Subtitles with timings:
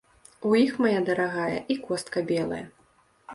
[0.51, 2.63] У іх, мая дарагая, і костка белая.